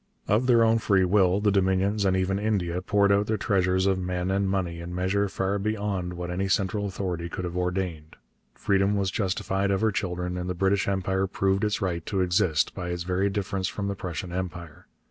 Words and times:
Of 0.27 0.47
their 0.47 0.63
own 0.63 0.79
free 0.79 1.05
will 1.05 1.39
the 1.41 1.51
Dominions 1.51 2.05
and 2.05 2.17
even 2.17 2.39
India 2.39 2.81
poured 2.81 3.11
out 3.11 3.27
their 3.27 3.37
treasures 3.37 3.85
of 3.85 3.99
men 3.99 4.31
and 4.31 4.49
money 4.49 4.79
in 4.79 4.95
measure 4.95 5.29
far 5.29 5.59
beyond 5.59 6.13
what 6.15 6.31
any 6.31 6.47
central 6.47 6.87
authority 6.87 7.29
could 7.29 7.45
have 7.45 7.55
ordained. 7.55 8.15
Freedom 8.55 8.95
was 8.95 9.11
justified 9.11 9.69
of 9.69 9.81
her 9.81 9.91
children, 9.91 10.39
and 10.39 10.49
the 10.49 10.55
British 10.55 10.87
Empire 10.87 11.27
proved 11.27 11.63
its 11.63 11.83
right 11.83 12.03
to 12.07 12.21
exist 12.21 12.73
by 12.73 12.89
its 12.89 13.03
very 13.03 13.29
difference 13.29 13.67
from 13.67 13.89
the 13.89 13.95
Prussian 13.95 14.31
Empire. 14.33 14.87